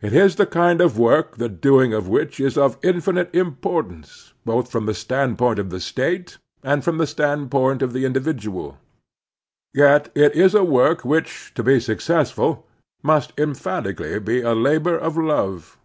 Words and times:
It 0.00 0.14
is 0.14 0.36
the 0.36 0.46
kind 0.46 0.80
of 0.80 0.98
work 0.98 1.36
the 1.36 1.50
doing 1.50 1.92
of 1.92 2.08
which 2.08 2.40
is 2.40 2.56
of 2.56 2.78
infinite 2.82 3.28
importance 3.34 4.32
both 4.46 4.70
from 4.70 4.86
the 4.86 4.94
standpoint 4.94 5.58
of 5.58 5.68
the 5.68 5.78
state 5.78 6.38
and 6.62 6.82
from 6.82 6.96
the 6.96 7.06
standpoint 7.06 7.82
of 7.82 7.92
the 7.92 8.06
individual; 8.06 8.78
yet 9.74 10.10
it 10.14 10.34
is 10.34 10.54
a 10.54 10.64
work 10.64 11.04
which, 11.04 11.52
to 11.54 11.62
be 11.62 11.80
successful, 11.80 12.66
must 13.02 13.34
emphatically 13.38 14.18
be 14.18 14.40
a 14.40 14.54
labor 14.54 14.96
of 14.96 15.18
love. 15.18 15.76